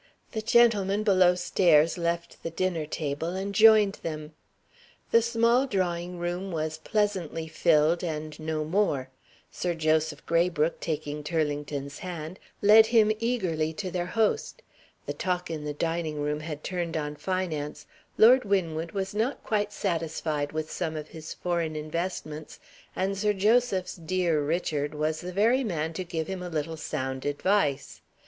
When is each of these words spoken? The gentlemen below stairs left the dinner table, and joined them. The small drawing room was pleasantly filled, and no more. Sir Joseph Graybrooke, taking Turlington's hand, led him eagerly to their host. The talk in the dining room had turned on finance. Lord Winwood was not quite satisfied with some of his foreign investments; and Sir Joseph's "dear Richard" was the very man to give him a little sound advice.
The 0.31 0.41
gentlemen 0.41 1.03
below 1.03 1.35
stairs 1.35 1.95
left 1.95 2.41
the 2.41 2.49
dinner 2.49 2.87
table, 2.87 3.35
and 3.35 3.53
joined 3.53 3.99
them. 4.01 4.33
The 5.11 5.21
small 5.21 5.67
drawing 5.67 6.17
room 6.17 6.51
was 6.51 6.79
pleasantly 6.79 7.47
filled, 7.47 8.03
and 8.03 8.39
no 8.39 8.65
more. 8.65 9.09
Sir 9.51 9.75
Joseph 9.75 10.25
Graybrooke, 10.25 10.79
taking 10.79 11.23
Turlington's 11.23 11.99
hand, 11.99 12.39
led 12.63 12.87
him 12.87 13.11
eagerly 13.19 13.73
to 13.73 13.91
their 13.91 14.07
host. 14.07 14.63
The 15.05 15.13
talk 15.13 15.51
in 15.51 15.65
the 15.65 15.71
dining 15.75 16.19
room 16.19 16.39
had 16.39 16.63
turned 16.63 16.97
on 16.97 17.15
finance. 17.15 17.85
Lord 18.17 18.43
Winwood 18.43 18.93
was 18.93 19.13
not 19.13 19.43
quite 19.43 19.71
satisfied 19.71 20.51
with 20.51 20.71
some 20.71 20.95
of 20.95 21.09
his 21.09 21.35
foreign 21.35 21.75
investments; 21.75 22.59
and 22.95 23.15
Sir 23.15 23.33
Joseph's 23.33 23.97
"dear 23.97 24.41
Richard" 24.41 24.95
was 24.95 25.21
the 25.21 25.31
very 25.31 25.63
man 25.63 25.93
to 25.93 26.03
give 26.03 26.25
him 26.25 26.41
a 26.41 26.49
little 26.49 26.75
sound 26.75 27.23
advice. 27.23 28.01